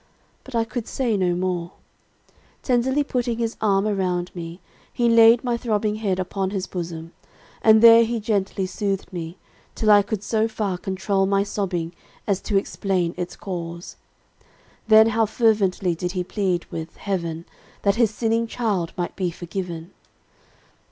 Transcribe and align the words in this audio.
but 0.43 0.55
I 0.55 0.63
could 0.63 0.87
say 0.87 1.15
no 1.15 1.35
more. 1.35 1.73
Tenderly 2.63 3.03
putting 3.03 3.37
his 3.37 3.55
arm 3.61 3.85
around 3.87 4.31
me, 4.33 4.59
he 4.91 5.07
laid 5.07 5.43
my 5.43 5.57
throbbing 5.57 5.97
head 5.97 6.17
upon 6.19 6.49
his 6.49 6.65
bosom; 6.65 7.11
and 7.61 7.83
there 7.83 8.03
he 8.03 8.19
gently 8.19 8.65
soothed 8.65 9.13
me, 9.13 9.37
till 9.75 9.91
I 9.91 10.01
could 10.01 10.23
so 10.23 10.47
far 10.47 10.79
control 10.79 11.27
my 11.27 11.43
sobbing, 11.43 11.93
as 12.25 12.41
to 12.41 12.57
explain 12.57 13.13
its 13.15 13.35
cause. 13.35 13.95
Then 14.87 15.09
how 15.09 15.27
fervently 15.27 15.93
did 15.93 16.13
he 16.13 16.23
plead 16.23 16.65
with, 16.71 16.97
heaven, 16.97 17.45
that 17.83 17.97
his 17.97 18.09
sinning 18.09 18.47
child 18.47 18.93
might 18.97 19.15
be 19.15 19.29
forgiven! 19.29 19.91